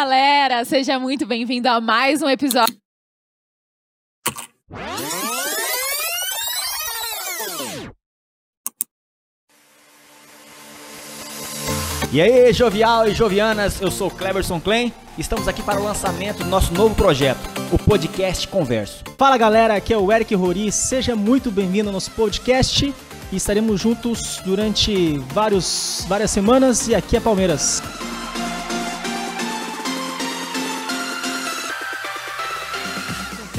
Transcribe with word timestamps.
galera! 0.00 0.64
Seja 0.64 0.98
muito 0.98 1.26
bem-vindo 1.26 1.68
a 1.68 1.78
mais 1.78 2.22
um 2.22 2.28
episódio. 2.28 2.74
E 12.10 12.18
aí, 12.18 12.50
jovial 12.54 13.06
e 13.06 13.14
jovianas, 13.14 13.78
eu 13.82 13.90
sou 13.90 14.10
Cleverson 14.10 14.58
Klein. 14.58 14.90
Estamos 15.18 15.46
aqui 15.46 15.62
para 15.62 15.78
o 15.78 15.84
lançamento 15.84 16.38
do 16.38 16.46
nosso 16.46 16.72
novo 16.72 16.94
projeto, 16.94 17.38
o 17.70 17.78
podcast 17.78 18.48
Converso. 18.48 19.04
Fala 19.18 19.36
galera, 19.36 19.74
aqui 19.74 19.92
é 19.92 19.98
o 19.98 20.10
Eric 20.10 20.34
Rori. 20.34 20.72
Seja 20.72 21.14
muito 21.14 21.50
bem-vindo 21.50 21.90
ao 21.90 21.92
nosso 21.92 22.10
podcast 22.12 22.94
e 23.30 23.36
estaremos 23.36 23.78
juntos 23.78 24.40
durante 24.46 25.18
vários, 25.34 26.06
várias 26.08 26.30
semanas. 26.30 26.88
E 26.88 26.94
aqui 26.94 27.18
é 27.18 27.20
Palmeiras. 27.20 27.82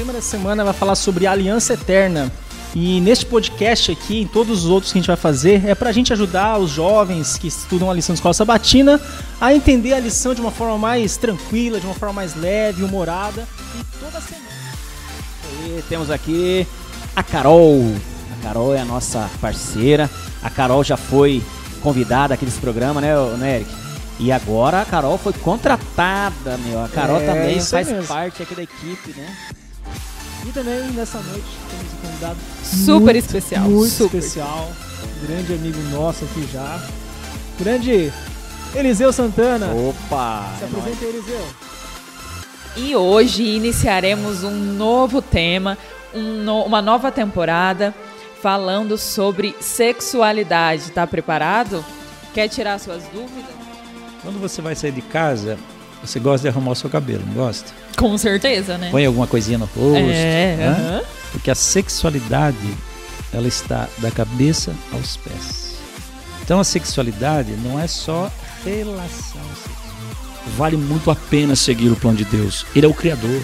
Tema 0.02 0.12
dessa 0.12 0.30
semana 0.30 0.64
vai 0.64 0.72
falar 0.72 0.96
sobre 0.96 1.28
aliança 1.28 1.74
eterna. 1.74 2.32
E 2.74 3.00
neste 3.00 3.24
podcast 3.24 3.92
aqui, 3.92 4.22
em 4.22 4.26
todos 4.26 4.64
os 4.64 4.70
outros 4.70 4.90
que 4.90 4.98
a 4.98 5.00
gente 5.00 5.06
vai 5.06 5.16
fazer, 5.16 5.64
é 5.64 5.76
para 5.76 5.90
a 5.90 5.92
gente 5.92 6.12
ajudar 6.12 6.58
os 6.58 6.70
jovens 6.70 7.38
que 7.38 7.46
estudam 7.46 7.88
a 7.88 7.94
lição 7.94 8.12
de 8.12 8.18
escola 8.18 8.34
sabatina 8.34 9.00
a 9.40 9.54
entender 9.54 9.92
a 9.92 10.00
lição 10.00 10.34
de 10.34 10.40
uma 10.40 10.50
forma 10.50 10.76
mais 10.76 11.16
tranquila, 11.16 11.78
de 11.78 11.86
uma 11.86 11.94
forma 11.94 12.14
mais 12.14 12.34
leve, 12.34 12.82
humorada. 12.82 13.46
E 13.78 14.04
toda 14.04 14.20
semana. 14.20 14.48
E 15.66 15.82
temos 15.88 16.10
aqui 16.10 16.66
a 17.14 17.22
Carol. 17.22 17.94
A 18.40 18.42
Carol 18.42 18.74
é 18.74 18.80
a 18.80 18.84
nossa 18.84 19.30
parceira. 19.40 20.10
A 20.42 20.50
Carol 20.50 20.82
já 20.82 20.96
foi 20.96 21.40
convidada 21.80 22.34
aqui 22.34 22.44
nesse 22.44 22.58
programa, 22.58 23.00
né, 23.00 23.14
né 23.38 23.56
Eric? 23.56 23.70
E 24.18 24.32
agora 24.32 24.80
a 24.80 24.84
Carol 24.84 25.16
foi 25.16 25.32
contratada, 25.32 26.58
meu. 26.58 26.82
A 26.82 26.88
Carol 26.88 27.20
É, 27.20 27.26
também 27.26 27.60
faz 27.60 27.88
mesmo. 27.88 28.08
parte 28.08 28.42
aqui 28.42 28.54
da 28.56 28.64
equipe, 28.64 29.14
né? 29.16 29.36
E 30.44 30.50
também 30.52 30.80
nessa 30.92 31.18
noite 31.20 31.44
temos 31.70 31.92
um 31.92 32.06
convidado 32.06 32.36
Super 32.64 33.00
muito, 33.14 33.16
especial, 33.18 33.64
Muito 33.64 33.90
super. 33.92 34.18
especial. 34.18 34.72
Um 35.22 35.26
grande 35.26 35.52
amigo 35.54 35.78
nosso 35.90 36.24
aqui 36.24 36.48
já. 36.52 36.82
Grande 37.58 38.12
Eliseu 38.74 39.12
Santana. 39.12 39.66
Opa! 39.72 40.52
Se 40.58 40.64
é 40.64 40.66
apresenta 40.66 41.04
aí, 41.04 41.08
Eliseu. 41.10 41.46
E 42.76 42.96
hoje 42.96 43.44
iniciaremos 43.44 44.42
um 44.42 44.50
novo 44.50 45.20
tema, 45.22 45.76
um 46.14 46.42
no- 46.42 46.64
uma 46.64 46.80
nova 46.82 47.12
temporada 47.12 47.94
falando 48.40 48.96
sobre 48.98 49.54
sexualidade. 49.60 50.90
Tá 50.90 51.06
preparado? 51.06 51.84
Quer 52.34 52.48
tirar 52.48 52.80
suas 52.80 53.02
dúvidas? 53.04 53.52
Quando 54.22 54.40
você 54.40 54.62
vai 54.62 54.74
sair 54.74 54.92
de 54.92 55.02
casa, 55.02 55.58
você 56.04 56.18
gosta 56.20 56.42
de 56.42 56.48
arrumar 56.48 56.72
o 56.72 56.74
seu 56.76 56.90
cabelo, 56.90 57.22
não 57.26 57.34
gosta? 57.34 57.70
Com 57.96 58.16
certeza, 58.18 58.76
né? 58.78 58.90
Põe 58.90 59.06
alguma 59.06 59.26
coisinha 59.26 59.58
no 59.58 59.64
rosto, 59.66 59.96
É, 59.96 60.56
né? 60.56 60.66
aham. 60.68 61.02
porque 61.32 61.50
a 61.50 61.54
sexualidade 61.54 62.56
ela 63.32 63.48
está 63.48 63.88
da 63.98 64.10
cabeça 64.10 64.74
aos 64.92 65.16
pés. 65.16 65.76
Então 66.44 66.58
a 66.60 66.64
sexualidade 66.64 67.52
não 67.64 67.78
é 67.78 67.86
só 67.86 68.30
relação 68.64 69.40
sexual. 69.54 69.82
Vale 70.56 70.76
muito 70.76 71.10
a 71.10 71.14
pena 71.16 71.54
seguir 71.54 71.88
o 71.90 71.96
plano 71.96 72.16
de 72.18 72.24
Deus. 72.24 72.66
Ele 72.74 72.84
é 72.84 72.88
o 72.88 72.94
Criador. 72.94 73.40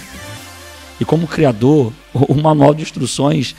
E 1.01 1.05
como 1.05 1.27
Criador, 1.29 1.93
o 2.13 2.33
o 2.33 2.43
manual 2.43 2.75
de 2.75 2.83
instruções 2.83 3.55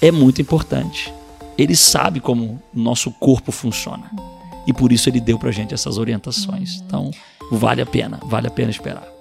é 0.00 0.10
muito 0.12 0.40
importante. 0.40 1.12
Ele 1.58 1.74
sabe 1.74 2.20
como 2.20 2.62
o 2.74 2.78
nosso 2.80 3.10
corpo 3.10 3.50
funciona. 3.50 4.10
E 4.66 4.72
por 4.72 4.92
isso 4.92 5.08
ele 5.10 5.20
deu 5.20 5.38
pra 5.38 5.50
gente 5.50 5.74
essas 5.74 5.98
orientações. 5.98 6.80
Então, 6.86 7.10
vale 7.50 7.82
a 7.82 7.86
pena, 7.86 8.18
vale 8.24 8.48
a 8.48 8.50
pena 8.50 8.70
esperar. 8.70 9.14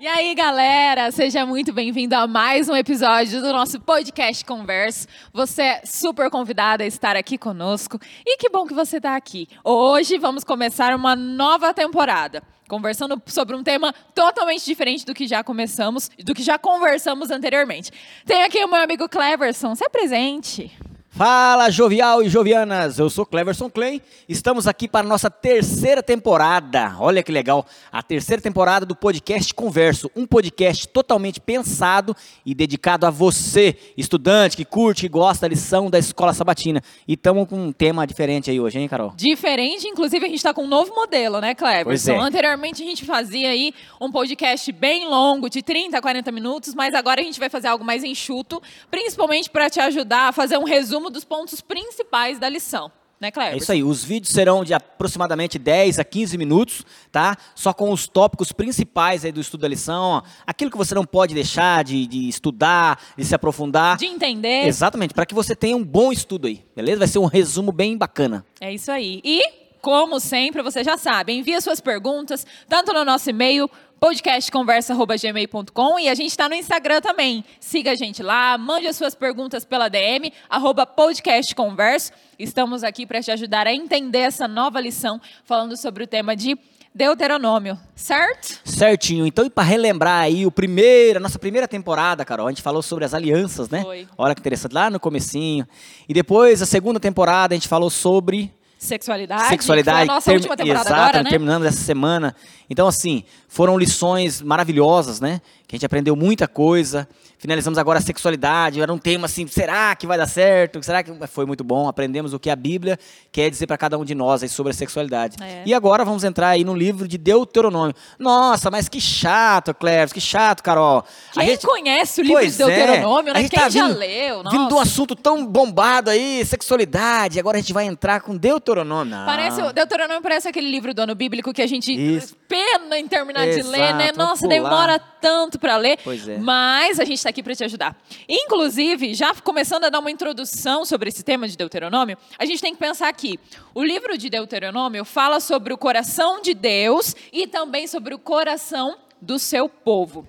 E 0.00 0.06
aí, 0.08 0.34
galera, 0.34 1.12
seja 1.12 1.46
muito 1.46 1.72
bem-vindo 1.72 2.16
a 2.16 2.26
mais 2.26 2.68
um 2.68 2.74
episódio 2.74 3.40
do 3.40 3.52
nosso 3.52 3.80
podcast 3.80 4.44
Converso. 4.44 5.06
Você 5.32 5.62
é 5.62 5.82
super 5.84 6.28
convidada 6.28 6.82
a 6.82 6.86
estar 6.88 7.14
aqui 7.14 7.38
conosco 7.38 8.00
e 8.26 8.36
que 8.36 8.50
bom 8.50 8.66
que 8.66 8.74
você 8.74 8.96
está 8.96 9.14
aqui. 9.14 9.46
Hoje 9.62 10.18
vamos 10.18 10.42
começar 10.42 10.92
uma 10.96 11.14
nova 11.14 11.72
temporada, 11.72 12.42
conversando 12.68 13.22
sobre 13.26 13.54
um 13.54 13.62
tema 13.62 13.94
totalmente 14.12 14.64
diferente 14.64 15.06
do 15.06 15.14
que 15.14 15.28
já 15.28 15.44
começamos, 15.44 16.10
do 16.18 16.34
que 16.34 16.42
já 16.42 16.58
conversamos 16.58 17.30
anteriormente. 17.30 17.92
Tem 18.26 18.42
aqui 18.42 18.58
o 18.64 18.68
meu 18.68 18.82
amigo 18.82 19.08
Cleverson, 19.08 19.76
se 19.76 19.84
apresente. 19.84 20.76
Fala, 21.14 21.68
jovial 21.68 22.22
e 22.22 22.28
jovianas! 22.30 22.98
Eu 22.98 23.10
sou 23.10 23.26
Cleverson 23.26 23.68
Klein. 23.68 24.00
Estamos 24.26 24.66
aqui 24.66 24.88
para 24.88 25.06
a 25.06 25.08
nossa 25.08 25.30
terceira 25.30 26.02
temporada. 26.02 26.96
Olha 26.98 27.22
que 27.22 27.30
legal! 27.30 27.66
A 27.92 28.02
terceira 28.02 28.40
temporada 28.40 28.86
do 28.86 28.96
podcast 28.96 29.52
Converso. 29.52 30.10
Um 30.16 30.24
podcast 30.24 30.88
totalmente 30.88 31.38
pensado 31.38 32.16
e 32.46 32.54
dedicado 32.54 33.04
a 33.04 33.10
você, 33.10 33.76
estudante 33.94 34.56
que 34.56 34.64
curte 34.64 35.04
e 35.04 35.08
gosta 35.10 35.42
da 35.46 35.50
lição 35.52 35.90
da 35.90 35.98
escola 35.98 36.32
sabatina. 36.32 36.82
E 37.06 37.12
estamos 37.12 37.46
com 37.46 37.62
um 37.62 37.72
tema 37.72 38.06
diferente 38.06 38.50
aí 38.50 38.58
hoje, 38.58 38.78
hein, 38.78 38.88
Carol? 38.88 39.12
Diferente, 39.14 39.86
inclusive 39.86 40.24
a 40.24 40.28
gente 40.30 40.38
está 40.38 40.54
com 40.54 40.62
um 40.64 40.68
novo 40.68 40.94
modelo, 40.94 41.42
né, 41.42 41.54
Cleverson? 41.54 41.84
Pois 41.84 42.08
é. 42.08 42.16
Anteriormente 42.16 42.82
a 42.82 42.86
gente 42.86 43.04
fazia 43.04 43.50
aí 43.50 43.74
um 44.00 44.10
podcast 44.10 44.72
bem 44.72 45.06
longo, 45.06 45.50
de 45.50 45.62
30 45.62 45.98
a 45.98 46.00
40 46.00 46.32
minutos, 46.32 46.74
mas 46.74 46.94
agora 46.94 47.20
a 47.20 47.24
gente 47.24 47.38
vai 47.38 47.50
fazer 47.50 47.68
algo 47.68 47.84
mais 47.84 48.02
enxuto, 48.02 48.62
principalmente 48.90 49.50
para 49.50 49.68
te 49.68 49.78
ajudar 49.78 50.28
a 50.28 50.32
fazer 50.32 50.56
um 50.56 50.64
resumo 50.64 51.01
dos 51.10 51.24
pontos 51.24 51.60
principais 51.60 52.38
da 52.38 52.48
lição. 52.48 52.90
Né, 53.22 53.30
Cleverson? 53.30 53.54
É 53.54 53.62
isso 53.62 53.70
aí, 53.70 53.84
os 53.84 54.02
vídeos 54.02 54.34
serão 54.34 54.64
de 54.64 54.74
aproximadamente 54.74 55.56
10 55.56 56.00
a 56.00 56.04
15 56.04 56.36
minutos, 56.36 56.84
tá? 57.12 57.36
Só 57.54 57.72
com 57.72 57.92
os 57.92 58.08
tópicos 58.08 58.50
principais 58.50 59.24
aí 59.24 59.30
do 59.30 59.40
estudo 59.40 59.60
da 59.60 59.68
lição, 59.68 60.02
ó. 60.02 60.22
aquilo 60.44 60.72
que 60.72 60.76
você 60.76 60.92
não 60.92 61.04
pode 61.04 61.32
deixar 61.32 61.84
de, 61.84 62.04
de 62.08 62.28
estudar, 62.28 63.00
de 63.16 63.24
se 63.24 63.32
aprofundar. 63.32 63.96
De 63.96 64.06
entender. 64.06 64.66
Exatamente, 64.66 65.14
para 65.14 65.24
que 65.24 65.36
você 65.36 65.54
tenha 65.54 65.76
um 65.76 65.84
bom 65.84 66.10
estudo 66.10 66.48
aí, 66.48 66.64
beleza? 66.74 66.98
Vai 66.98 67.06
ser 67.06 67.20
um 67.20 67.26
resumo 67.26 67.70
bem 67.70 67.96
bacana. 67.96 68.44
É 68.60 68.74
isso 68.74 68.90
aí. 68.90 69.20
E, 69.22 69.40
como 69.80 70.18
sempre, 70.18 70.60
você 70.60 70.82
já 70.82 70.98
sabe, 70.98 71.32
envia 71.32 71.60
suas 71.60 71.80
perguntas, 71.80 72.44
tanto 72.68 72.92
no 72.92 73.04
nosso 73.04 73.30
e-mail, 73.30 73.70
podcastconversa.gmail.com 74.02 75.98
e 76.00 76.08
a 76.08 76.14
gente 76.16 76.30
está 76.30 76.48
no 76.48 76.56
Instagram 76.56 77.00
também. 77.00 77.44
Siga 77.60 77.92
a 77.92 77.94
gente 77.94 78.20
lá, 78.20 78.58
mande 78.58 78.88
as 78.88 78.96
suas 78.96 79.14
perguntas 79.14 79.64
pela 79.64 79.88
DM, 79.88 80.32
arroba 80.50 80.84
podcastconverso. 80.84 82.10
Estamos 82.36 82.82
aqui 82.82 83.06
para 83.06 83.22
te 83.22 83.30
ajudar 83.30 83.68
a 83.68 83.72
entender 83.72 84.18
essa 84.18 84.48
nova 84.48 84.80
lição, 84.80 85.20
falando 85.44 85.76
sobre 85.76 86.02
o 86.02 86.06
tema 86.08 86.34
de 86.34 86.58
Deuteronômio, 86.92 87.78
certo? 87.94 88.60
Certinho. 88.64 89.24
Então, 89.24 89.46
e 89.46 89.50
para 89.50 89.62
relembrar 89.62 90.22
aí 90.22 90.44
o 90.44 90.50
primeiro, 90.50 91.20
a 91.20 91.22
nossa 91.22 91.38
primeira 91.38 91.68
temporada, 91.68 92.24
Carol, 92.24 92.48
a 92.48 92.50
gente 92.50 92.60
falou 92.60 92.82
sobre 92.82 93.04
as 93.04 93.14
alianças, 93.14 93.70
né? 93.70 93.82
Foi. 93.82 94.08
Olha 94.18 94.34
que 94.34 94.40
interessante, 94.40 94.72
lá 94.72 94.90
no 94.90 94.98
comecinho. 94.98 95.64
E 96.08 96.12
depois, 96.12 96.60
a 96.60 96.66
segunda 96.66 96.98
temporada, 96.98 97.54
a 97.54 97.56
gente 97.56 97.68
falou 97.68 97.88
sobre 97.88 98.52
Sexualidade. 98.86 99.48
sexualidade. 99.48 100.06
nossa 100.08 100.24
termi- 100.24 100.40
última 100.40 100.56
temporada 100.56 100.88
Exato, 100.88 101.00
agora, 101.02 101.22
né? 101.22 101.30
terminando 101.30 101.64
essa 101.64 101.80
semana. 101.82 102.34
Então, 102.68 102.88
assim, 102.88 103.22
foram 103.48 103.78
lições 103.78 104.42
maravilhosas, 104.42 105.20
né? 105.20 105.40
Que 105.68 105.76
a 105.76 105.78
gente 105.78 105.86
aprendeu 105.86 106.16
muita 106.16 106.48
coisa. 106.48 107.08
Finalizamos 107.42 107.76
agora 107.76 107.98
a 107.98 108.02
sexualidade. 108.02 108.80
Era 108.80 108.92
um 108.92 108.98
tema 108.98 109.26
assim, 109.26 109.48
será 109.48 109.96
que 109.96 110.06
vai 110.06 110.16
dar 110.16 110.28
certo? 110.28 110.80
Será 110.80 111.02
que 111.02 111.12
foi 111.26 111.44
muito 111.44 111.64
bom? 111.64 111.88
Aprendemos 111.88 112.32
o 112.32 112.38
que 112.38 112.48
a 112.48 112.54
Bíblia 112.54 112.96
quer 113.32 113.50
dizer 113.50 113.66
para 113.66 113.76
cada 113.76 113.98
um 113.98 114.04
de 114.04 114.14
nós 114.14 114.44
aí 114.44 114.48
sobre 114.48 114.70
a 114.70 114.72
sexualidade. 114.72 115.38
É. 115.42 115.64
E 115.66 115.74
agora 115.74 116.04
vamos 116.04 116.22
entrar 116.22 116.50
aí 116.50 116.62
no 116.62 116.72
livro 116.72 117.08
de 117.08 117.18
Deuteronômio. 117.18 117.96
Nossa, 118.16 118.70
mas 118.70 118.88
que 118.88 119.00
chato, 119.00 119.74
Cleves, 119.74 120.12
que 120.12 120.20
chato, 120.20 120.62
Carol. 120.62 121.04
Quem 121.32 121.56
conhece 121.56 122.20
o 122.20 122.22
livro 122.22 122.38
Pois 122.38 122.56
de 122.56 122.62
é, 122.62 122.66
Deuteronômio, 122.66 123.32
a 123.32 123.34
né? 123.34 123.40
gente 123.40 123.50
Quem 123.50 123.58
tá 123.58 123.68
já 123.68 123.88
vindo- 123.88 123.98
leu? 123.98 124.36
Vindo 124.44 124.50
de 124.50 124.56
um 124.56 124.68
Nossa. 124.68 124.82
assunto 124.82 125.16
tão 125.16 125.44
bombado 125.44 126.10
aí, 126.10 126.44
sexualidade. 126.44 127.40
Agora 127.40 127.58
a 127.58 127.60
gente 127.60 127.72
vai 127.72 127.86
entrar 127.86 128.20
com 128.20 128.36
Deuteronômio. 128.36 129.16
Não. 129.16 129.26
Parece, 129.26 129.60
o 129.60 129.72
Deuteronômio 129.72 130.22
parece 130.22 130.46
aquele 130.46 130.70
livro 130.70 130.94
do 130.94 131.02
ano 131.02 131.14
bíblico 131.16 131.52
que 131.52 131.60
a 131.60 131.66
gente 131.66 131.92
Isso. 131.92 132.36
pena 132.46 132.96
em 132.96 133.08
terminar 133.08 133.46
de 133.46 133.58
Exato, 133.58 133.68
ler, 133.68 133.94
né? 133.96 134.12
Nossa, 134.16 134.46
demora 134.46 135.00
tanto 135.20 135.58
pra 135.58 135.76
ler. 135.76 135.98
Pois 136.04 136.28
é. 136.28 136.38
Mas 136.38 137.00
a 137.00 137.04
gente 137.04 137.16
está 137.18 137.31
aqui 137.32 137.42
para 137.42 137.54
te 137.54 137.64
ajudar. 137.64 138.00
Inclusive, 138.28 139.14
já 139.14 139.34
começando 139.34 139.84
a 139.84 139.90
dar 139.90 139.98
uma 139.98 140.10
introdução 140.10 140.84
sobre 140.84 141.08
esse 141.08 141.24
tema 141.24 141.48
de 141.48 141.56
Deuteronômio, 141.56 142.16
a 142.38 142.44
gente 142.44 142.62
tem 142.62 142.72
que 142.72 142.78
pensar 142.78 143.08
aqui. 143.08 143.40
O 143.74 143.82
livro 143.82 144.16
de 144.16 144.30
Deuteronômio 144.30 145.04
fala 145.04 145.40
sobre 145.40 145.72
o 145.72 145.78
coração 145.78 146.40
de 146.40 146.54
Deus 146.54 147.16
e 147.32 147.46
também 147.46 147.86
sobre 147.86 148.14
o 148.14 148.18
coração 148.18 148.96
do 149.20 149.38
seu 149.38 149.68
povo. 149.68 150.26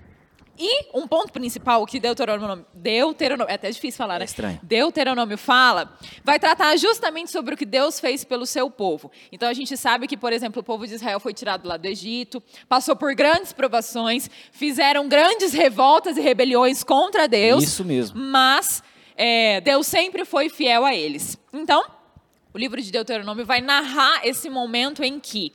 E 0.57 0.85
um 0.93 1.07
ponto 1.07 1.33
principal 1.33 1.83
que 1.85 1.99
Deuteronômio, 1.99 2.65
Deuteronômio, 2.73 3.51
é 3.51 3.55
até 3.55 3.71
difícil 3.71 3.97
falar, 3.97 4.19
né? 4.19 4.23
É 4.23 4.25
estranho. 4.25 4.59
Deuteronômio 4.61 5.37
fala, 5.37 5.97
vai 6.23 6.39
tratar 6.39 6.75
justamente 6.77 7.31
sobre 7.31 7.55
o 7.55 7.57
que 7.57 7.65
Deus 7.65 7.99
fez 7.99 8.23
pelo 8.23 8.45
seu 8.45 8.69
povo. 8.69 9.11
Então 9.31 9.49
a 9.49 9.53
gente 9.53 9.75
sabe 9.75 10.07
que, 10.07 10.15
por 10.15 10.31
exemplo, 10.31 10.61
o 10.61 10.63
povo 10.63 10.85
de 10.85 10.93
Israel 10.93 11.19
foi 11.19 11.33
tirado 11.33 11.67
lá 11.67 11.75
do 11.75 11.87
Egito, 11.87 12.41
passou 12.69 12.95
por 12.95 13.15
grandes 13.15 13.51
provações, 13.51 14.29
fizeram 14.51 15.07
grandes 15.07 15.53
revoltas 15.53 16.17
e 16.17 16.21
rebeliões 16.21 16.83
contra 16.83 17.27
Deus. 17.27 17.63
Isso 17.63 17.83
mesmo. 17.83 18.19
Mas 18.19 18.83
é, 19.15 19.59
Deus 19.61 19.87
sempre 19.87 20.23
foi 20.23 20.49
fiel 20.49 20.85
a 20.85 20.93
eles. 20.93 21.37
Então, 21.51 21.83
o 22.53 22.57
livro 22.59 22.79
de 22.79 22.91
Deuteronômio 22.91 23.45
vai 23.45 23.61
narrar 23.61 24.21
esse 24.23 24.49
momento 24.49 25.03
em 25.03 25.19
que 25.19 25.51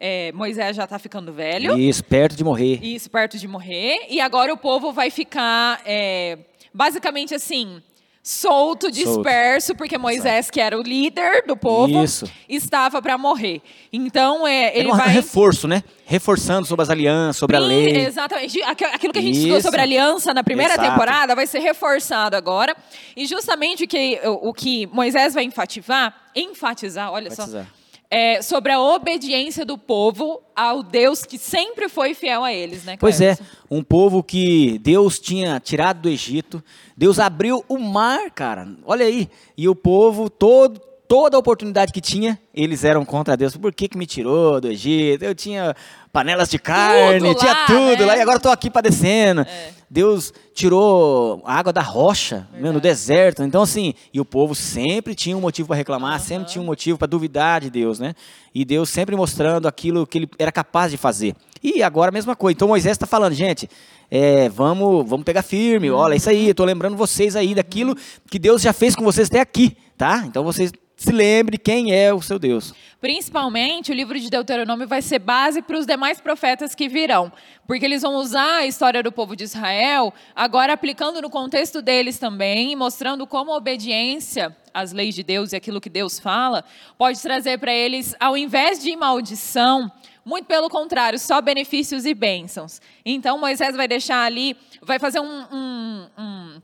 é, 0.00 0.32
Moisés 0.32 0.74
já 0.74 0.84
está 0.84 0.98
ficando 0.98 1.32
velho. 1.32 1.78
Isso, 1.78 2.02
perto 2.02 2.34
de 2.34 2.42
morrer. 2.42 2.80
Isso, 2.82 3.10
perto 3.10 3.36
de 3.38 3.46
morrer. 3.46 4.06
E 4.08 4.20
agora 4.20 4.52
o 4.52 4.56
povo 4.56 4.92
vai 4.92 5.10
ficar, 5.10 5.80
é, 5.84 6.38
basicamente 6.72 7.34
assim, 7.34 7.82
solto, 8.22 8.90
disperso, 8.90 9.74
porque 9.74 9.96
Moisés, 9.96 10.50
que 10.50 10.60
era 10.60 10.78
o 10.78 10.82
líder 10.82 11.42
do 11.46 11.56
povo, 11.56 12.02
Isso. 12.04 12.30
estava 12.48 13.00
para 13.00 13.16
morrer. 13.16 13.60
Então, 13.92 14.46
é, 14.46 14.76
ele 14.78 14.90
é 14.90 14.92
um 14.92 14.96
vai... 14.96 15.08
reforço, 15.08 15.66
né? 15.66 15.82
Reforçando 16.04 16.66
sobre 16.66 16.82
as 16.82 16.90
alianças, 16.90 17.36
sobre 17.38 17.56
a 17.56 17.60
Sim, 17.60 17.66
lei. 17.68 17.96
Exatamente. 18.06 18.62
Aqu- 18.62 18.84
Aquilo 18.94 19.12
que 19.12 19.18
a 19.18 19.22
gente 19.22 19.36
estudou 19.36 19.56
Isso. 19.58 19.66
sobre 19.66 19.80
aliança 19.80 20.34
na 20.34 20.44
primeira 20.44 20.74
Exato. 20.74 20.90
temporada 20.90 21.34
vai 21.34 21.46
ser 21.46 21.60
reforçado 21.60 22.36
agora. 22.36 22.76
E 23.16 23.26
justamente 23.26 23.84
o 23.84 23.88
que, 23.88 24.20
o, 24.24 24.48
o 24.50 24.52
que 24.52 24.86
Moisés 24.88 25.32
vai 25.34 25.44
enfatizar, 25.44 26.14
enfatizar, 26.36 27.10
olha 27.12 27.28
Enfatizar. 27.28 27.64
só, 27.64 27.79
é 28.10 28.42
sobre 28.42 28.72
a 28.72 28.80
obediência 28.80 29.64
do 29.64 29.78
povo 29.78 30.42
ao 30.54 30.82
Deus 30.82 31.22
que 31.22 31.38
sempre 31.38 31.88
foi 31.88 32.12
fiel 32.12 32.42
a 32.42 32.52
eles, 32.52 32.84
né? 32.84 32.96
Pois 32.98 33.20
é, 33.20 33.38
um 33.70 33.84
povo 33.84 34.22
que 34.22 34.78
Deus 34.80 35.20
tinha 35.20 35.60
tirado 35.60 36.02
do 36.02 36.08
Egito, 36.08 36.62
Deus 36.96 37.20
abriu 37.20 37.64
o 37.68 37.78
mar, 37.78 38.30
cara. 38.32 38.68
Olha 38.84 39.06
aí, 39.06 39.30
e 39.56 39.68
o 39.68 39.76
povo 39.76 40.28
todo 40.28 40.89
toda 41.10 41.36
a 41.36 41.40
oportunidade 41.40 41.92
que 41.92 42.00
tinha, 42.00 42.38
eles 42.54 42.84
eram 42.84 43.04
contra 43.04 43.36
Deus. 43.36 43.56
Por 43.56 43.74
que 43.74 43.88
que 43.88 43.98
me 43.98 44.06
tirou 44.06 44.60
do 44.60 44.68
Egito? 44.68 45.24
Eu 45.24 45.34
tinha 45.34 45.74
panelas 46.12 46.48
de 46.48 46.56
carne, 46.56 47.34
tinha 47.34 47.52
lá, 47.52 47.66
tudo 47.66 47.98
né? 47.98 48.04
lá 48.04 48.16
e 48.16 48.20
agora 48.20 48.36
estou 48.36 48.52
aqui 48.52 48.70
padecendo. 48.70 49.40
É. 49.40 49.70
Deus 49.90 50.32
tirou 50.54 51.42
a 51.44 51.54
água 51.56 51.72
da 51.72 51.80
rocha, 51.80 52.46
meu, 52.54 52.72
no 52.72 52.80
deserto. 52.80 53.42
Então 53.42 53.62
assim, 53.62 53.92
e 54.14 54.20
o 54.20 54.24
povo 54.24 54.54
sempre 54.54 55.16
tinha 55.16 55.36
um 55.36 55.40
motivo 55.40 55.66
para 55.66 55.76
reclamar, 55.78 56.20
sempre 56.20 56.48
tinha 56.48 56.62
um 56.62 56.66
motivo 56.66 56.96
para 56.96 57.08
duvidar 57.08 57.60
de 57.60 57.70
Deus, 57.70 57.98
né? 57.98 58.14
E 58.54 58.64
Deus 58.64 58.88
sempre 58.88 59.16
mostrando 59.16 59.66
aquilo 59.66 60.06
que 60.06 60.18
ele 60.18 60.28
era 60.38 60.52
capaz 60.52 60.92
de 60.92 60.96
fazer. 60.96 61.34
E 61.60 61.82
agora 61.82 62.10
a 62.10 62.12
mesma 62.12 62.36
coisa. 62.36 62.54
Então 62.54 62.68
Moisés 62.68 62.92
está 62.92 63.04
falando, 63.04 63.34
gente, 63.34 63.68
é, 64.08 64.48
vamos, 64.48 65.04
vamos 65.08 65.24
pegar 65.24 65.42
firme. 65.42 65.90
Olha, 65.90 66.14
é 66.14 66.18
isso 66.18 66.30
aí, 66.30 66.46
eu 66.46 66.54
tô 66.54 66.64
lembrando 66.64 66.96
vocês 66.96 67.34
aí 67.34 67.52
daquilo 67.52 67.96
que 68.30 68.38
Deus 68.38 68.62
já 68.62 68.72
fez 68.72 68.94
com 68.94 69.02
vocês 69.02 69.26
até 69.26 69.40
aqui, 69.40 69.76
tá? 69.98 70.22
Então 70.24 70.44
vocês 70.44 70.70
se 71.00 71.12
lembrem 71.12 71.58
quem 71.58 71.94
é 71.94 72.12
o 72.12 72.20
seu 72.20 72.38
Deus. 72.38 72.74
Principalmente, 73.00 73.90
o 73.90 73.94
livro 73.94 74.20
de 74.20 74.28
Deuteronômio 74.28 74.86
vai 74.86 75.00
ser 75.00 75.18
base 75.18 75.62
para 75.62 75.78
os 75.78 75.86
demais 75.86 76.20
profetas 76.20 76.74
que 76.74 76.90
virão, 76.90 77.32
porque 77.66 77.86
eles 77.86 78.02
vão 78.02 78.16
usar 78.16 78.58
a 78.58 78.66
história 78.66 79.02
do 79.02 79.10
povo 79.10 79.34
de 79.34 79.44
Israel, 79.44 80.12
agora 80.36 80.74
aplicando 80.74 81.22
no 81.22 81.30
contexto 81.30 81.80
deles 81.80 82.18
também, 82.18 82.76
mostrando 82.76 83.26
como 83.26 83.50
a 83.50 83.56
obediência 83.56 84.54
às 84.74 84.92
leis 84.92 85.14
de 85.14 85.22
Deus 85.22 85.52
e 85.52 85.56
aquilo 85.56 85.80
que 85.80 85.88
Deus 85.88 86.18
fala 86.18 86.62
pode 86.98 87.18
trazer 87.22 87.58
para 87.58 87.72
eles, 87.72 88.14
ao 88.20 88.36
invés 88.36 88.82
de 88.82 88.94
maldição, 88.94 89.90
muito 90.22 90.44
pelo 90.44 90.68
contrário, 90.68 91.18
só 91.18 91.40
benefícios 91.40 92.04
e 92.04 92.12
bênçãos. 92.12 92.78
Então, 93.06 93.38
Moisés 93.38 93.74
vai 93.74 93.88
deixar 93.88 94.22
ali, 94.22 94.54
vai 94.82 94.98
fazer 94.98 95.20
um- 95.20 95.44
um- 95.50 96.06
um 96.18 96.62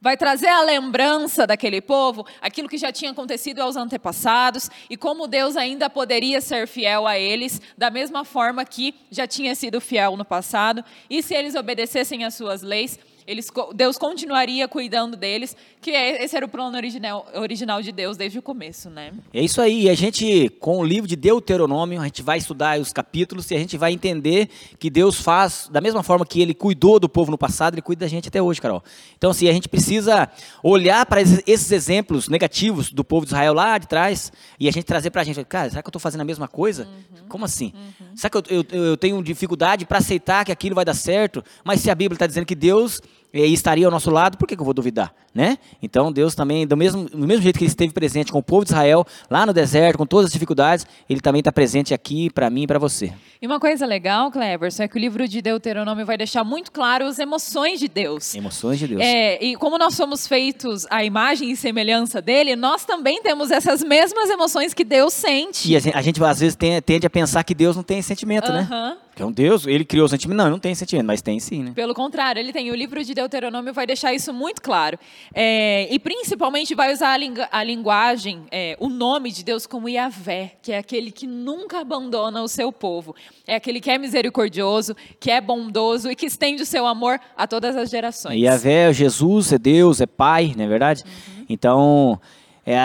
vai 0.00 0.16
trazer 0.16 0.48
a 0.48 0.62
lembrança 0.62 1.46
daquele 1.46 1.80
povo, 1.80 2.26
aquilo 2.40 2.68
que 2.68 2.78
já 2.78 2.90
tinha 2.90 3.10
acontecido 3.10 3.60
aos 3.60 3.76
antepassados 3.76 4.70
e 4.88 4.96
como 4.96 5.26
Deus 5.26 5.56
ainda 5.56 5.90
poderia 5.90 6.40
ser 6.40 6.66
fiel 6.66 7.06
a 7.06 7.18
eles, 7.18 7.60
da 7.76 7.90
mesma 7.90 8.24
forma 8.24 8.64
que 8.64 8.94
já 9.10 9.26
tinha 9.26 9.54
sido 9.54 9.80
fiel 9.80 10.16
no 10.16 10.24
passado. 10.24 10.82
E 11.08 11.22
se 11.22 11.34
eles 11.34 11.54
obedecessem 11.54 12.24
às 12.24 12.34
suas 12.34 12.62
leis, 12.62 12.98
eles, 13.26 13.50
Deus 13.74 13.96
continuaria 13.98 14.66
cuidando 14.68 15.16
deles, 15.16 15.56
que 15.80 15.90
é- 15.90 16.22
esse 16.24 16.36
era 16.36 16.46
o 16.46 16.48
plano 16.48 16.76
original, 16.76 17.26
original 17.34 17.82
de 17.82 17.92
Deus 17.92 18.16
desde 18.16 18.38
o 18.38 18.42
começo, 18.42 18.90
né? 18.90 19.12
É 19.32 19.42
isso 19.42 19.60
aí. 19.60 19.82
E 19.84 19.90
a 19.90 19.94
gente, 19.94 20.48
com 20.60 20.78
o 20.78 20.84
livro 20.84 21.08
de 21.08 21.16
Deuteronômio, 21.16 22.00
a 22.00 22.04
gente 22.04 22.22
vai 22.22 22.38
estudar 22.38 22.78
os 22.78 22.92
capítulos 22.92 23.50
e 23.50 23.54
a 23.54 23.58
gente 23.58 23.76
vai 23.76 23.92
entender 23.92 24.48
que 24.78 24.90
Deus 24.90 25.20
faz, 25.20 25.68
da 25.70 25.80
mesma 25.80 26.02
forma 26.02 26.24
que 26.26 26.40
ele 26.40 26.54
cuidou 26.54 26.98
do 26.98 27.08
povo 27.08 27.30
no 27.30 27.38
passado, 27.38 27.74
ele 27.74 27.82
cuida 27.82 28.04
da 28.04 28.08
gente 28.08 28.28
até 28.28 28.40
hoje, 28.40 28.60
Carol. 28.60 28.82
Então, 29.16 29.30
assim, 29.30 29.48
a 29.48 29.52
gente 29.52 29.68
precisa 29.68 30.28
olhar 30.62 31.04
para 31.06 31.20
esses, 31.20 31.70
exemplos 31.70 32.28
negativos 32.28 32.92
do 32.92 33.04
povo 33.04 33.24
de 33.24 33.32
Israel 33.32 33.54
lá 33.54 33.78
de 33.78 33.86
trás 33.86 34.32
e 34.58 34.68
a 34.68 34.72
gente 34.72 34.84
trazer 34.84 35.10
para 35.10 35.22
a 35.22 35.24
gente, 35.24 35.42
cara, 35.44 35.70
será 35.70 35.82
que 35.82 35.86
eu 35.86 35.90
estou 35.90 36.00
fazendo 36.00 36.22
a 36.22 36.24
mesma 36.24 36.48
coisa? 36.48 36.88
Como 37.28 37.44
assim? 37.44 37.72
Será 38.14 38.30
que 38.30 38.36
eu, 38.36 38.64
eu, 38.72 38.84
eu 38.84 38.96
tenho 38.96 39.22
dificuldade 39.22 39.86
para 39.86 39.98
aceitar 39.98 40.44
que 40.44 40.52
aquilo 40.52 40.74
vai 40.74 40.84
dar 40.84 40.94
certo? 40.94 41.44
Mas 41.64 41.80
se 41.80 41.90
a 41.90 41.94
Bíblia 41.94 42.16
está 42.16 42.26
dizendo 42.26 42.46
que 42.46 42.54
Deus 42.54 43.00
eh, 43.32 43.46
estaria 43.46 43.86
ao 43.86 43.90
nosso 43.90 44.10
lado, 44.10 44.36
por 44.36 44.46
que, 44.46 44.56
que 44.56 44.60
eu 44.60 44.64
vou 44.64 44.74
duvidar? 44.74 45.12
Né? 45.32 45.58
Então 45.80 46.10
Deus 46.10 46.34
também, 46.34 46.66
do 46.66 46.76
mesmo, 46.76 47.08
do 47.08 47.26
mesmo 47.26 47.42
jeito 47.42 47.56
que 47.56 47.64
ele 47.64 47.70
esteve 47.70 47.92
presente 47.92 48.32
com 48.32 48.38
o 48.38 48.42
povo 48.42 48.64
de 48.64 48.72
Israel, 48.72 49.06
lá 49.30 49.46
no 49.46 49.52
deserto, 49.52 49.96
com 49.96 50.04
todas 50.04 50.26
as 50.26 50.32
dificuldades, 50.32 50.84
ele 51.08 51.20
também 51.20 51.38
está 51.38 51.52
presente 51.52 51.94
aqui 51.94 52.28
para 52.30 52.50
mim 52.50 52.64
e 52.64 52.66
para 52.66 52.80
você. 52.80 53.12
E 53.40 53.46
uma 53.46 53.60
coisa 53.60 53.86
legal, 53.86 54.30
Cleverson, 54.32 54.82
é 54.82 54.88
que 54.88 54.96
o 54.96 54.98
livro 54.98 55.28
de 55.28 55.40
Deuteronômio 55.40 56.04
vai 56.04 56.18
deixar 56.18 56.42
muito 56.42 56.72
claro 56.72 57.06
as 57.06 57.20
emoções 57.20 57.78
de 57.78 57.86
Deus. 57.86 58.34
Emoções 58.34 58.78
de 58.80 58.88
Deus. 58.88 59.00
É, 59.00 59.42
e 59.42 59.54
como 59.54 59.78
nós 59.78 59.94
somos 59.94 60.26
feitos 60.26 60.84
à 60.90 61.04
imagem 61.04 61.50
e 61.52 61.56
semelhança 61.56 62.20
dele, 62.20 62.56
nós 62.56 62.84
também 62.84 63.22
temos 63.22 63.52
essas 63.52 63.84
mesmas 63.84 64.28
emoções 64.30 64.74
que 64.74 64.84
Deus 64.84 65.14
sente. 65.14 65.70
E 65.70 65.76
a 65.76 65.78
gente, 65.78 65.96
a 65.96 66.02
gente, 66.02 66.24
às 66.24 66.40
vezes 66.40 66.58
tende 66.84 67.06
a 67.06 67.10
pensar 67.10 67.44
que 67.44 67.54
Deus 67.54 67.76
não 67.76 67.84
tem 67.84 68.02
sentimento, 68.02 68.50
né? 68.52 68.68
Que 69.14 69.22
é 69.22 69.26
um 69.26 69.32
Deus, 69.32 69.66
ele 69.66 69.84
criou 69.84 70.06
o 70.06 70.08
sentimento. 70.08 70.36
Não, 70.38 70.44
ele 70.44 70.52
não 70.52 70.58
tem 70.58 70.74
sentimento, 70.74 71.06
mas 71.06 71.20
tem 71.20 71.38
sim, 71.40 71.62
né? 71.62 71.72
Pelo 71.74 71.94
contrário, 71.94 72.40
ele 72.40 72.52
tem. 72.52 72.70
O 72.70 72.74
livro 72.74 73.02
de 73.04 73.12
Deuteronômio 73.12 73.72
vai 73.74 73.86
deixar 73.86 74.14
isso 74.14 74.32
muito 74.32 74.62
claro. 74.62 74.98
É, 75.34 75.86
e 75.92 75.98
principalmente 75.98 76.74
vai 76.74 76.92
usar 76.92 77.12
a, 77.12 77.16
lingu- 77.16 77.46
a 77.50 77.62
linguagem, 77.64 78.42
é, 78.50 78.76
o 78.80 78.88
nome 78.88 79.30
de 79.30 79.44
Deus 79.44 79.66
como 79.66 79.88
Yahvé, 79.88 80.52
que 80.62 80.72
é 80.72 80.78
aquele 80.78 81.10
que 81.10 81.26
nunca 81.26 81.80
abandona 81.80 82.40
o 82.42 82.48
seu 82.48 82.72
povo. 82.72 83.14
É 83.46 83.56
aquele 83.56 83.80
que 83.80 83.90
é 83.90 83.98
misericordioso, 83.98 84.94
que 85.18 85.30
é 85.30 85.40
bondoso 85.40 86.10
e 86.10 86.14
que 86.16 86.26
estende 86.26 86.62
o 86.62 86.66
seu 86.66 86.86
amor 86.86 87.20
a 87.36 87.46
todas 87.46 87.76
as 87.76 87.90
gerações. 87.90 88.40
Yahvé, 88.40 88.92
Jesus, 88.92 89.52
é 89.52 89.58
Deus, 89.58 90.00
é 90.00 90.06
Pai, 90.06 90.54
não 90.56 90.64
é 90.64 90.68
verdade? 90.68 91.04
Então, 91.48 92.18
é, 92.66 92.78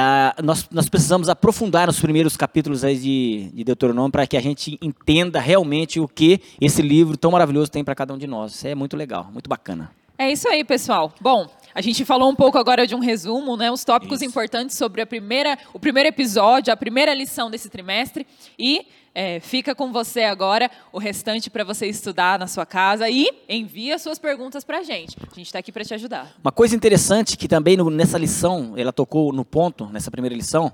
nós, 0.44 0.68
nós 0.72 0.89
precisamos 0.89 1.30
aprofundar 1.30 1.88
nos 1.88 2.00
primeiros 2.00 2.38
capítulos 2.38 2.81
de, 2.81 3.51
de 3.54 3.63
Deuteronômio 3.63 4.12
para 4.12 4.25
que 4.25 4.38
a 4.38 4.42
gente 4.42 4.77
entenda 4.81 5.39
realmente 5.39 6.00
o 6.00 6.07
que 6.07 6.42
esse 6.60 6.81
livro 6.81 7.18
tão 7.18 7.31
maravilhoso 7.31 7.72
tem 7.72 7.83
para 7.83 7.95
cada 7.95 8.13
um 8.13 8.18
de 8.18 8.27
nós. 8.27 8.56
Isso 8.56 8.68
é 8.68 8.75
muito 8.75 8.95
legal, 8.95 9.30
muito 9.31 9.50
bacana. 9.50 9.92
É 10.18 10.31
isso 10.31 10.48
aí, 10.48 10.63
pessoal. 10.63 11.13
Bom, 11.19 11.48
a 11.75 11.81
gente 11.81 12.05
falou 12.05 12.29
um 12.32 12.36
pouco 12.36 12.58
agora 12.58 12.88
de 12.88 12.96
um 12.96 13.00
resumo, 13.00 13.58
né? 13.58 13.70
Os 13.70 13.84
tópicos 13.84 14.22
Isso. 14.22 14.29
importantes 14.29 14.77
sobre 14.77 15.01
a 15.01 15.05
primeira, 15.05 15.58
o 15.74 15.79
primeiro 15.79 16.08
episódio, 16.08 16.72
a 16.74 16.77
primeira 16.77 17.13
lição 17.13 17.51
desse 17.51 17.70
trimestre. 17.70 18.25
E 18.58 18.88
é, 19.13 19.39
fica 19.41 19.75
com 19.75 19.91
você 19.91 20.24
agora 20.24 20.72
o 20.94 20.98
restante 21.00 21.50
para 21.50 21.63
você 21.65 21.86
estudar 21.88 22.39
na 22.39 22.48
sua 22.48 22.65
casa 22.65 23.10
e 23.10 23.29
envia 23.50 24.00
suas 24.00 24.17
perguntas 24.17 24.63
para 24.63 24.79
a 24.79 24.84
gente. 24.84 25.15
A 25.22 25.36
gente 25.36 25.46
está 25.48 25.60
aqui 25.60 25.72
para 25.72 25.84
te 25.84 25.94
ajudar. 25.94 26.34
Uma 26.44 26.51
coisa 26.51 26.75
interessante 26.75 27.38
que 27.38 27.48
também 27.48 27.75
no- 27.77 27.89
nessa 27.89 28.17
lição, 28.17 28.74
ela 28.77 28.91
tocou 28.94 29.32
no 29.34 29.44
ponto, 29.46 29.86
nessa 29.88 30.10
primeira 30.10 30.36
lição, 30.36 30.72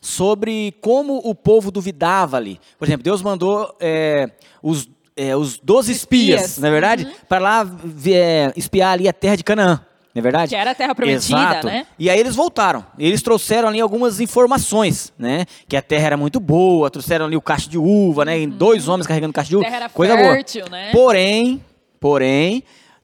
sobre 0.00 0.72
como 0.80 1.16
o 1.24 1.34
povo 1.34 1.70
duvidava 1.70 2.36
ali. 2.36 2.60
Por 2.78 2.86
exemplo, 2.86 3.02
Deus 3.04 3.22
mandou 3.22 3.74
é, 3.80 4.30
os, 4.62 4.88
é, 5.16 5.36
os 5.36 5.58
12 5.58 5.92
espias, 5.92 6.40
Espias. 6.42 6.58
não 6.58 6.68
é 6.68 6.70
verdade? 6.70 7.08
Para 7.28 7.38
lá 7.38 7.78
é, 8.06 8.52
espiar 8.56 8.92
ali 8.92 9.08
a 9.08 9.12
terra 9.12 9.36
de 9.36 9.44
Canaã. 9.44 9.84
Não 10.14 10.20
é 10.20 10.22
verdade? 10.22 10.50
Que 10.50 10.56
era 10.56 10.72
a 10.72 10.74
terra 10.74 10.94
prometida, 10.94 11.40
Exato. 11.40 11.66
né? 11.66 11.86
E 11.98 12.10
aí 12.10 12.20
eles 12.20 12.34
voltaram. 12.36 12.84
Eles 12.98 13.22
trouxeram 13.22 13.68
ali 13.68 13.80
algumas 13.80 14.20
informações, 14.20 15.12
né? 15.18 15.46
Que 15.66 15.76
a 15.76 15.82
terra 15.82 16.06
era 16.08 16.16
muito 16.16 16.38
boa, 16.38 16.90
trouxeram 16.90 17.24
ali 17.24 17.36
o 17.36 17.40
cacho 17.40 17.68
de 17.70 17.78
uva, 17.78 18.24
né? 18.24 18.46
Dois 18.46 18.88
homens 18.88 19.06
carregando 19.06 19.32
cacho 19.32 19.48
de 19.48 19.56
uva. 19.56 19.64
Uhum. 19.64 19.70
terra 19.70 19.84
era 19.84 19.88
coisa 19.88 20.16
fértil, 20.16 20.64
boa. 20.66 20.70
né? 20.70 20.90
Porém, 20.92 21.64
porém, 21.98 22.62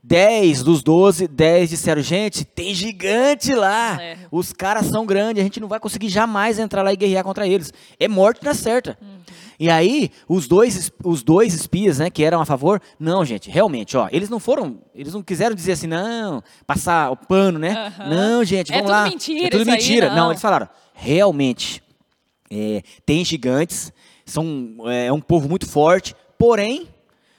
10 0.09 0.63
dos 0.63 0.83
12, 0.83 1.29
10 1.29 1.69
disseram, 1.69 2.01
gente, 2.01 2.43
tem 2.43 2.75
gigante 2.75 3.55
lá. 3.55 4.03
É. 4.03 4.17
Os 4.33 4.55
caras 4.55 4.87
são 4.87 5.05
grandes, 5.05 5.41
a 5.43 5.45
gente 5.45 5.61
não 5.61 5.69
vai 5.69 5.79
conseguir 5.79 6.09
jamais 6.09 6.59
entrar 6.59 6.83
lá 6.83 6.91
e 6.93 6.97
guerrear 6.97 7.23
contra 7.23 7.47
eles. 7.47 7.71
É 8.01 8.09
morte 8.09 8.43
na 8.43 8.55
certa. 8.55 8.97
Uhum. 9.03 9.19
E 9.61 9.69
aí, 9.69 10.11
os 10.27 10.49
dois, 10.49 10.91
os 11.05 11.23
dois 11.23 11.53
espias, 11.53 11.99
né, 11.99 12.09
que 12.09 12.25
eram 12.25 12.41
a 12.41 12.47
favor, 12.47 12.81
não, 12.99 13.23
gente, 13.23 13.51
realmente, 13.51 13.99
ó, 13.99 14.09
eles 14.11 14.31
não 14.31 14.41
foram, 14.41 14.79
eles 14.95 15.13
não 15.13 15.23
quiseram 15.23 15.55
dizer 15.55 15.73
assim, 15.73 15.87
não, 15.89 16.43
passar 16.67 17.11
o 17.11 17.17
pano, 17.17 17.59
né? 17.59 17.73
Aham. 17.99 18.09
Não, 18.09 18.45
gente, 18.45 18.73
É 18.73 18.77
vamos 18.77 18.91
tudo 18.91 18.97
lá. 18.97 19.09
mentira 19.11 19.47
É 19.47 19.51
tudo 19.51 19.61
isso 19.63 19.71
aí, 19.71 19.77
mentira. 19.77 20.15
não. 20.15 20.31
eles 20.31 20.41
falaram, 20.41 20.69
realmente, 20.95 21.83
é, 22.51 22.83
tem 23.05 23.23
gigantes, 23.25 23.93
são, 24.25 24.75
é 24.87 25.13
um 25.13 25.21
povo 25.21 25.49
muito 25.49 25.67
forte, 25.69 26.15
porém, 26.39 26.89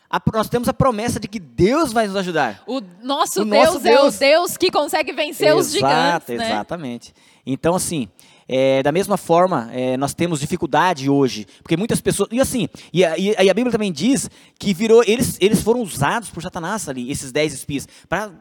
a- 0.09 0.21
nós 0.33 0.49
temos 0.49 0.67
a 0.67 0.73
promessa 0.73 1.19
de 1.19 1.27
que 1.27 1.39
Deus 1.39 1.91
vai 1.93 2.07
nos 2.07 2.15
ajudar. 2.15 2.63
O 2.67 2.81
nosso 3.03 3.41
O 3.41 3.45
Deus 3.45 3.65
nosso 3.73 3.77
é 3.77 3.79
o 3.79 4.01
Deus. 4.01 4.17
Deus 4.17 4.57
que 4.57 4.71
consegue 4.71 5.13
vencer 5.13 5.55
os 5.55 5.71
gigantes, 5.71 6.29
Exato, 6.29 6.31
né? 6.33 6.45
Exatamente. 6.51 7.13
Então, 7.45 7.75
assim, 7.75 8.07
é, 8.51 8.81
da 8.81 8.91
mesma 8.91 9.15
forma, 9.15 9.69
é, 9.71 9.95
nós 9.95 10.15
temos 10.15 10.39
dificuldade 10.39 11.07
hoje, 11.07 11.45
porque 11.61 11.77
muitas 11.77 12.01
pessoas. 12.01 12.29
E 12.31 12.41
assim, 12.41 12.67
e 12.91 13.05
a, 13.05 13.15
e 13.15 13.47
a 13.47 13.53
Bíblia 13.53 13.71
também 13.71 13.91
diz 13.91 14.27
que 14.57 14.73
virou. 14.73 15.03
Eles, 15.05 15.37
eles 15.39 15.61
foram 15.61 15.81
usados 15.81 16.31
por 16.31 16.41
Satanás 16.41 16.89
ali, 16.89 17.11
esses 17.11 17.31
dez 17.31 17.53
espias, 17.53 17.87
para 18.09 18.31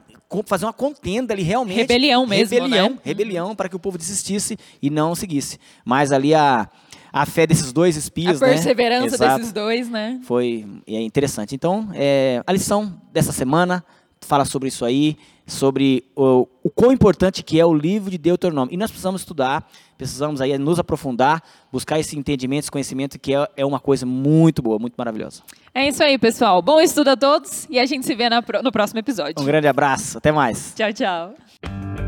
fazer 0.46 0.64
uma 0.64 0.72
contenda 0.72 1.34
ali 1.34 1.42
realmente. 1.42 1.76
Rebelião 1.76 2.26
mesmo, 2.26 2.54
Rebelião, 2.54 2.90
né? 2.90 2.98
rebelião 3.04 3.54
para 3.54 3.68
que 3.68 3.76
o 3.76 3.78
povo 3.78 3.98
desistisse 3.98 4.56
e 4.80 4.88
não 4.88 5.14
seguisse. 5.14 5.58
Mas 5.84 6.10
ali 6.10 6.34
a, 6.34 6.66
a 7.12 7.26
fé 7.26 7.46
desses 7.46 7.70
dois 7.70 7.94
espias, 7.94 8.42
A 8.42 8.46
né? 8.46 8.54
perseverança 8.54 9.14
Exato. 9.14 9.36
desses 9.36 9.52
dois, 9.52 9.90
né? 9.90 10.20
Foi 10.24 10.66
é 10.86 11.02
interessante. 11.02 11.54
Então, 11.54 11.90
é, 11.92 12.42
a 12.46 12.52
lição 12.52 12.98
dessa 13.12 13.32
semana 13.32 13.84
fala 14.22 14.46
sobre 14.46 14.68
isso 14.68 14.86
aí, 14.86 15.18
sobre 15.48 16.04
o, 16.14 16.46
o 16.62 16.70
quão 16.70 16.92
importante 16.92 17.42
que 17.42 17.58
é 17.58 17.64
o 17.64 17.74
livro 17.74 18.10
de 18.10 18.18
Deuteronômio. 18.18 18.72
E 18.72 18.76
nós 18.76 18.90
precisamos 18.90 19.22
estudar, 19.22 19.66
precisamos 19.96 20.40
aí 20.40 20.56
nos 20.58 20.78
aprofundar, 20.78 21.42
buscar 21.72 21.98
esse 21.98 22.16
entendimento, 22.16 22.64
esse 22.64 22.70
conhecimento, 22.70 23.18
que 23.18 23.34
é, 23.34 23.48
é 23.56 23.66
uma 23.66 23.80
coisa 23.80 24.04
muito 24.04 24.60
boa, 24.62 24.78
muito 24.78 24.94
maravilhosa. 24.96 25.42
É 25.74 25.88
isso 25.88 26.02
aí, 26.02 26.18
pessoal. 26.18 26.60
Bom 26.60 26.80
estudo 26.80 27.08
a 27.08 27.16
todos 27.16 27.66
e 27.70 27.78
a 27.78 27.86
gente 27.86 28.04
se 28.04 28.14
vê 28.14 28.28
na 28.28 28.44
no 28.62 28.70
próximo 28.70 29.00
episódio. 29.00 29.34
Um 29.38 29.46
grande 29.46 29.66
abraço, 29.66 30.18
até 30.18 30.30
mais. 30.30 30.74
Tchau, 30.76 30.92
tchau. 30.92 32.07